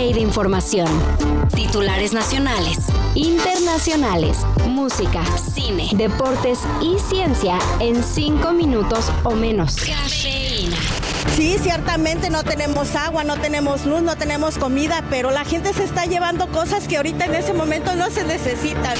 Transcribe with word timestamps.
de 0.00 0.20
información. 0.20 0.88
Titulares 1.54 2.14
nacionales, 2.14 2.78
internacionales, 3.14 4.38
música, 4.66 5.22
cine, 5.36 5.90
deportes 5.92 6.60
y 6.80 6.98
ciencia 6.98 7.58
en 7.80 8.02
cinco 8.02 8.52
minutos 8.52 9.12
o 9.24 9.32
menos. 9.32 9.76
Cafeína. 9.76 10.78
Sí, 11.36 11.58
ciertamente 11.60 12.30
no 12.30 12.42
tenemos 12.42 12.96
agua, 12.96 13.24
no 13.24 13.36
tenemos 13.36 13.84
luz, 13.84 14.00
no 14.00 14.16
tenemos 14.16 14.56
comida, 14.56 15.04
pero 15.10 15.30
la 15.30 15.44
gente 15.44 15.74
se 15.74 15.84
está 15.84 16.06
llevando 16.06 16.48
cosas 16.48 16.88
que 16.88 16.96
ahorita 16.96 17.26
en 17.26 17.34
ese 17.34 17.52
momento 17.52 17.94
no 17.94 18.10
se 18.10 18.24
necesitan. 18.24 18.96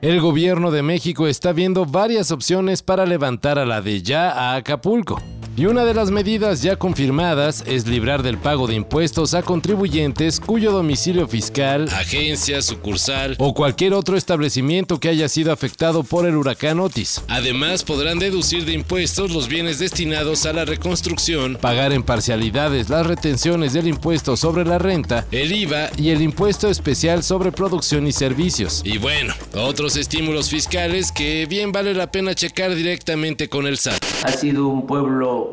El 0.00 0.20
gobierno 0.20 0.70
de 0.70 0.82
México 0.82 1.26
está 1.26 1.52
viendo 1.52 1.84
varias 1.84 2.30
opciones 2.30 2.82
para 2.82 3.06
levantar 3.06 3.58
a 3.58 3.66
la 3.66 3.82
de 3.82 4.02
ya 4.02 4.30
a 4.30 4.54
Acapulco. 4.54 5.20
Y 5.56 5.66
una 5.66 5.84
de 5.84 5.94
las 5.94 6.10
medidas 6.10 6.62
ya 6.62 6.74
confirmadas 6.74 7.62
es 7.64 7.86
librar 7.86 8.24
del 8.24 8.38
pago 8.38 8.66
de 8.66 8.74
impuestos 8.74 9.34
a 9.34 9.42
contribuyentes 9.42 10.40
cuyo 10.40 10.72
domicilio 10.72 11.28
fiscal, 11.28 11.88
agencia, 11.92 12.60
sucursal 12.60 13.36
o 13.38 13.54
cualquier 13.54 13.94
otro 13.94 14.16
establecimiento 14.16 14.98
que 14.98 15.10
haya 15.10 15.28
sido 15.28 15.52
afectado 15.52 16.02
por 16.02 16.26
el 16.26 16.34
huracán 16.34 16.80
Otis. 16.80 17.22
Además, 17.28 17.84
podrán 17.84 18.18
deducir 18.18 18.64
de 18.64 18.72
impuestos 18.72 19.30
los 19.30 19.46
bienes 19.46 19.78
destinados 19.78 20.44
a 20.44 20.52
la 20.52 20.64
reconstrucción, 20.64 21.56
pagar 21.60 21.92
en 21.92 22.02
parcialidades 22.02 22.88
las 22.88 23.06
retenciones 23.06 23.74
del 23.74 23.86
impuesto 23.86 24.36
sobre 24.36 24.64
la 24.64 24.80
renta, 24.80 25.24
el 25.30 25.52
IVA 25.52 25.90
y 25.96 26.08
el 26.08 26.20
impuesto 26.22 26.68
especial 26.68 27.22
sobre 27.22 27.52
producción 27.52 28.08
y 28.08 28.12
servicios. 28.12 28.82
Y 28.84 28.98
bueno, 28.98 29.32
otros 29.54 29.94
estímulos 29.96 30.50
fiscales 30.50 31.12
que 31.12 31.46
bien 31.46 31.70
vale 31.70 31.94
la 31.94 32.10
pena 32.10 32.34
checar 32.34 32.74
directamente 32.74 33.48
con 33.48 33.68
el 33.68 33.78
SAT. 33.78 34.02
Ha 34.24 34.32
sido 34.32 34.66
un 34.66 34.86
pueblo 34.86 35.43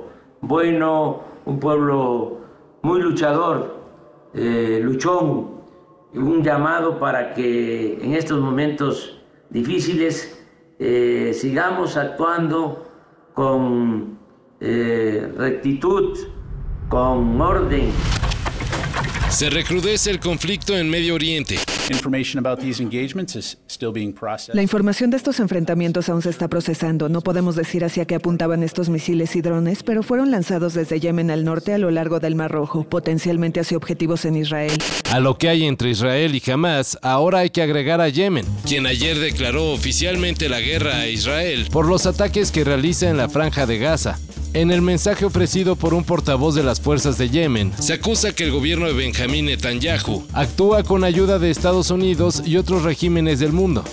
bueno, 0.41 1.23
un 1.45 1.59
pueblo 1.59 2.41
muy 2.81 3.01
luchador, 3.01 3.79
eh, 4.33 4.79
luchón, 4.83 5.61
un 6.13 6.43
llamado 6.43 6.99
para 6.99 7.33
que 7.33 7.99
en 8.01 8.13
estos 8.13 8.39
momentos 8.39 9.21
difíciles 9.49 10.39
eh, 10.79 11.31
sigamos 11.33 11.95
actuando 11.95 12.89
con 13.33 14.19
eh, 14.59 15.31
rectitud, 15.37 16.17
con 16.89 17.39
orden. 17.39 17.91
Se 19.29 19.49
recrudece 19.49 20.11
el 20.11 20.19
conflicto 20.19 20.75
en 20.75 20.89
Medio 20.89 21.15
Oriente. 21.15 21.55
La 24.53 24.61
información 24.61 25.09
de 25.09 25.17
estos 25.17 25.39
enfrentamientos 25.39 26.09
aún 26.09 26.21
se 26.21 26.29
está 26.29 26.47
procesando. 26.47 27.09
No 27.09 27.21
podemos 27.21 27.55
decir 27.55 27.83
hacia 27.83 28.05
qué 28.05 28.15
apuntaban 28.15 28.63
estos 28.63 28.89
misiles 28.89 29.35
y 29.35 29.41
drones, 29.41 29.83
pero 29.83 30.03
fueron 30.03 30.31
lanzados 30.31 30.73
desde 30.73 30.99
Yemen 30.99 31.31
al 31.31 31.43
norte 31.43 31.73
a 31.73 31.77
lo 31.77 31.91
largo 31.91 32.19
del 32.19 32.35
Mar 32.35 32.51
Rojo, 32.51 32.83
potencialmente 32.83 33.59
hacia 33.59 33.77
objetivos 33.77 34.25
en 34.25 34.37
Israel. 34.37 34.71
A 35.11 35.19
lo 35.19 35.37
que 35.37 35.49
hay 35.49 35.65
entre 35.65 35.89
Israel 35.89 36.35
y 36.35 36.51
Hamas, 36.51 36.97
ahora 37.01 37.39
hay 37.39 37.49
que 37.49 37.61
agregar 37.61 38.01
a 38.01 38.09
Yemen, 38.09 38.45
quien 38.67 38.85
ayer 38.85 39.19
declaró 39.19 39.71
oficialmente 39.71 40.49
la 40.49 40.59
guerra 40.59 40.99
a 40.99 41.07
Israel 41.07 41.67
por 41.71 41.87
los 41.87 42.05
ataques 42.05 42.51
que 42.51 42.63
realiza 42.63 43.09
en 43.09 43.17
la 43.17 43.29
franja 43.29 43.65
de 43.65 43.77
Gaza. 43.77 44.19
En 44.53 44.69
el 44.69 44.81
mensaje 44.81 45.23
ofrecido 45.23 45.77
por 45.77 45.93
un 45.93 46.03
portavoz 46.03 46.55
de 46.55 46.63
las 46.63 46.81
fuerzas 46.81 47.17
de 47.17 47.29
Yemen, 47.29 47.71
se 47.79 47.93
acusa 47.93 48.35
que 48.35 48.43
el 48.43 48.51
gobierno 48.51 48.85
de 48.85 48.91
Benjamín 48.91 49.45
Netanyahu 49.45 50.25
actúa 50.33 50.83
con 50.83 51.05
ayuda 51.05 51.39
de 51.39 51.49
Estados 51.49 51.89
Unidos 51.89 52.43
y 52.45 52.57
otros 52.57 52.83
regímenes 52.83 53.39
del 53.39 53.53
mundo. 53.53 53.85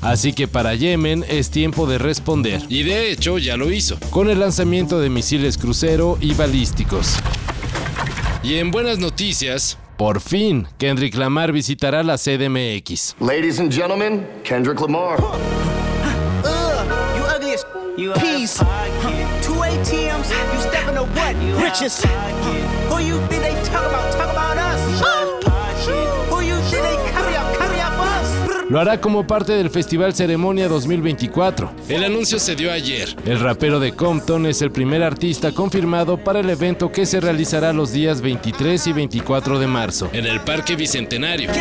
Así 0.00 0.32
que 0.32 0.48
para 0.48 0.74
Yemen 0.74 1.24
es 1.28 1.50
tiempo 1.50 1.86
de 1.86 1.98
responder. 1.98 2.60
Y 2.68 2.82
de 2.82 3.12
hecho 3.12 3.38
ya 3.38 3.56
lo 3.56 3.70
hizo, 3.70 3.98
con 4.10 4.28
el 4.28 4.40
lanzamiento 4.40 4.98
de 4.98 5.10
misiles 5.10 5.56
crucero 5.56 6.18
y 6.20 6.34
balísticos. 6.34 7.14
Y 8.42 8.54
en 8.54 8.72
buenas 8.72 8.98
noticias, 8.98 9.78
por 9.96 10.20
fin, 10.20 10.66
Kendrick 10.78 11.14
Lamar 11.14 11.52
visitará 11.52 12.02
la 12.02 12.16
CDMX. 12.16 13.14
Ladies 13.20 13.60
and 13.60 13.72
gentlemen, 13.72 14.26
Kendrick 14.42 14.80
Lamar. 14.80 15.20
Peace. 18.08 18.56
Two 19.42 19.60
ATMs, 19.60 20.30
you 20.54 20.60
stepping 20.62 20.94
to 20.94 21.04
what? 21.04 21.36
Riches. 21.62 22.02
Who 22.88 22.98
you 22.98 23.20
think 23.26 23.42
they 23.42 23.52
talk 23.64 23.86
about? 23.86 24.10
Talk 24.12 24.30
about 24.30 24.56
us. 24.56 25.19
Lo 28.70 28.78
hará 28.78 29.00
como 29.00 29.26
parte 29.26 29.50
del 29.54 29.68
Festival 29.68 30.14
Ceremonia 30.14 30.68
2024. 30.68 31.72
El 31.88 32.04
anuncio 32.04 32.38
se 32.38 32.54
dio 32.54 32.70
ayer. 32.70 33.16
El 33.26 33.40
rapero 33.40 33.80
de 33.80 33.96
Compton 33.96 34.46
es 34.46 34.62
el 34.62 34.70
primer 34.70 35.02
artista 35.02 35.50
confirmado 35.50 36.16
para 36.18 36.38
el 36.38 36.48
evento 36.48 36.92
que 36.92 37.04
se 37.04 37.18
realizará 37.18 37.72
los 37.72 37.90
días 37.90 38.20
23 38.20 38.86
y 38.86 38.92
24 38.92 39.58
de 39.58 39.66
marzo 39.66 40.08
en 40.12 40.24
el 40.24 40.40
Parque 40.42 40.76
Bicentenario. 40.76 41.50
I 41.50 41.56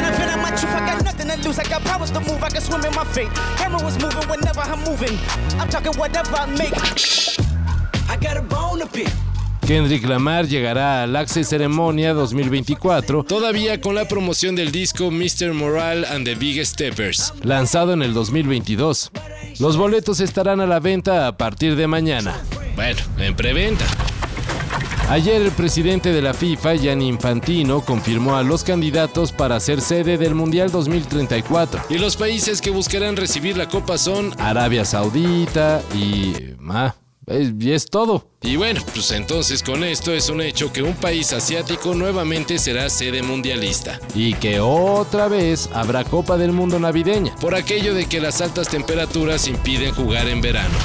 got. 8.17 8.37
I 8.37 8.37
a 8.37 8.41
bone 8.41 8.79
to 8.81 8.87
pick. 8.87 9.28
Kendrick 9.69 10.03
Lamar 10.07 10.47
llegará 10.47 11.03
al 11.03 11.15
Access 11.15 11.49
Ceremonia 11.49 12.15
2024, 12.15 13.23
todavía 13.23 13.79
con 13.79 13.93
la 13.93 14.07
promoción 14.07 14.55
del 14.55 14.71
disco 14.71 15.11
Mr. 15.11 15.53
Moral 15.53 16.05
and 16.05 16.25
the 16.25 16.33
Big 16.33 16.65
Steppers, 16.65 17.35
lanzado 17.43 17.93
en 17.93 18.01
el 18.01 18.15
2022. 18.15 19.11
Los 19.59 19.77
boletos 19.77 20.21
estarán 20.21 20.59
a 20.59 20.65
la 20.65 20.79
venta 20.79 21.27
a 21.27 21.37
partir 21.37 21.75
de 21.75 21.85
mañana. 21.85 22.41
Bueno, 22.75 22.99
en 23.19 23.35
preventa. 23.35 23.85
Ayer 25.07 25.39
el 25.39 25.51
presidente 25.51 26.13
de 26.13 26.23
la 26.23 26.33
FIFA, 26.33 26.73
Gianni 26.73 27.07
Infantino, 27.07 27.85
confirmó 27.85 28.37
a 28.37 28.41
los 28.41 28.63
candidatos 28.63 29.31
para 29.31 29.59
ser 29.59 29.81
sede 29.81 30.17
del 30.17 30.33
Mundial 30.33 30.71
2034. 30.71 31.81
Y 31.91 31.99
los 31.99 32.17
países 32.17 32.59
que 32.59 32.71
buscarán 32.71 33.15
recibir 33.15 33.55
la 33.55 33.69
copa 33.69 33.99
son 33.99 34.33
Arabia 34.39 34.83
Saudita 34.83 35.83
y... 35.93 36.55
Ah, 36.67 36.95
y 37.29 37.71
es 37.71 37.85
todo. 37.85 38.25
Y 38.41 38.55
bueno, 38.55 38.81
pues 38.93 39.11
entonces 39.11 39.63
con 39.63 39.83
esto 39.83 40.13
es 40.13 40.29
un 40.29 40.41
hecho 40.41 40.71
que 40.71 40.81
un 40.81 40.95
país 40.95 41.33
asiático 41.33 41.93
nuevamente 41.93 42.57
será 42.57 42.89
sede 42.89 43.21
mundialista. 43.21 43.99
Y 44.15 44.33
que 44.35 44.59
otra 44.59 45.27
vez 45.27 45.69
habrá 45.73 46.03
Copa 46.03 46.37
del 46.37 46.51
Mundo 46.51 46.79
navideña, 46.79 47.35
por 47.35 47.55
aquello 47.55 47.93
de 47.93 48.05
que 48.05 48.21
las 48.21 48.41
altas 48.41 48.69
temperaturas 48.69 49.47
impiden 49.47 49.93
jugar 49.93 50.27
en 50.27 50.41
verano. 50.41 50.75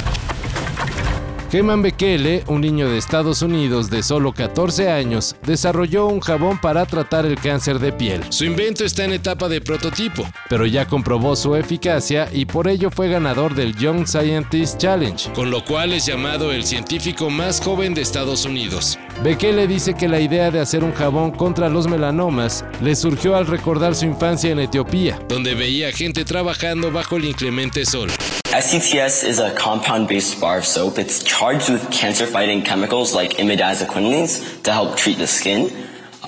Heman 1.54 1.82
Bekele, 1.82 2.42
un 2.48 2.62
niño 2.62 2.88
de 2.88 2.98
Estados 2.98 3.41
Unidos 3.41 3.88
de 3.88 4.03
solo 4.03 4.32
14 4.32 4.91
años, 4.91 5.37
desarrolló 5.47 6.09
un 6.09 6.19
jabón 6.19 6.60
para 6.60 6.84
tratar 6.84 7.26
el 7.26 7.37
cáncer 7.37 7.78
de 7.78 7.92
piel. 7.92 8.22
Su 8.31 8.44
invento 8.44 8.84
está 8.84 9.04
en 9.04 9.12
etapa 9.12 9.48
de 9.48 9.60
prototipo, 9.60 10.26
pero 10.50 10.66
ya 10.66 10.88
comprobó 10.88 11.37
su 11.37 11.54
eficacia 11.54 12.28
y 12.32 12.47
por 12.47 12.66
ello 12.66 12.91
fue 12.91 13.09
ganador 13.09 13.54
del 13.54 13.76
Young 13.76 14.04
Scientist 14.04 14.78
Challenge, 14.78 15.31
con 15.32 15.53
lo 15.53 15.64
cual 15.64 15.93
es 15.93 16.06
llamado 16.06 16.50
el 16.50 16.64
científico 16.64 17.31
más 17.31 17.60
joven 17.60 17.94
de 17.94 18.03
Estados 18.03 18.44
Unidos. 18.47 18.98
Bekele 19.22 19.69
dice 19.69 19.94
que 19.94 20.09
la 20.09 20.19
idea 20.19 20.50
de 20.50 20.59
hacer 20.59 20.82
un 20.82 20.93
jabón 20.93 21.31
contra 21.31 21.69
los 21.69 21.87
melanomas 21.87 22.64
le 22.82 22.97
surgió 22.97 23.37
al 23.37 23.47
recordar 23.47 23.94
su 23.94 24.06
infancia 24.06 24.50
en 24.50 24.59
Etiopía, 24.59 25.20
donde 25.28 25.54
veía 25.54 25.93
gente 25.93 26.25
trabajando 26.25 26.91
bajo 26.91 27.16
el 27.16 27.26
inclemente 27.26 27.87
sol. 27.87 28.10
SCTS 28.54 29.25
is 29.25 29.41
a 29.41 29.50
compound 29.50 30.06
based 30.06 30.41
bar 30.41 30.59
of 30.59 30.65
soap. 30.65 30.97
It's 30.97 31.25
charged 31.25 31.70
with 31.70 31.91
cancer 31.91 32.25
fighting 32.25 32.62
chemicals 32.62 33.12
like 33.12 33.32
imidazoquinolines 33.32 34.62
to 34.62 34.70
help 34.70 34.97
treat 34.97 35.19
the 35.19 35.26
skin. 35.26 35.72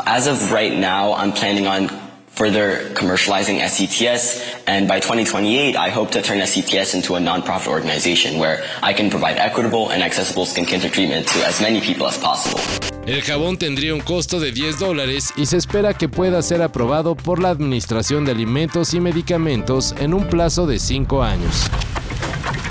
As 0.04 0.26
of 0.26 0.50
right 0.50 0.76
now, 0.76 1.12
I'm 1.12 1.32
planning 1.32 1.68
on 1.68 1.88
further 2.26 2.90
commercializing 2.94 3.60
SCTS, 3.60 4.64
and 4.66 4.88
by 4.88 4.98
2028, 4.98 5.76
I 5.76 5.88
hope 5.88 6.10
to 6.10 6.20
turn 6.20 6.38
SCTS 6.40 6.96
into 6.96 7.14
a 7.14 7.20
nonprofit 7.20 7.68
organization 7.68 8.40
where 8.40 8.64
I 8.82 8.92
can 8.92 9.08
provide 9.08 9.38
equitable 9.38 9.90
and 9.90 10.02
accessible 10.02 10.46
skin 10.46 10.66
cancer 10.66 10.90
treatment 10.90 11.28
to 11.28 11.46
as 11.46 11.60
many 11.60 11.80
people 11.80 12.08
as 12.08 12.18
possible. 12.18 12.60
El 13.06 13.22
jabón 13.22 13.56
tendría 13.56 13.94
un 13.94 14.00
costo 14.00 14.40
de 14.40 14.50
10 14.50 14.80
dólares 14.80 15.32
y 15.36 15.46
se 15.46 15.58
espera 15.58 15.94
que 15.94 16.08
pueda 16.08 16.42
ser 16.42 16.60
aprobado 16.60 17.14
por 17.14 17.40
la 17.40 17.50
Administración 17.50 18.24
de 18.24 18.32
Alimentos 18.32 18.94
y 18.94 19.00
Medicamentos 19.00 19.94
en 20.00 20.12
un 20.12 20.26
plazo 20.26 20.66
de 20.66 20.80
5 20.80 21.22
años. 21.22 21.70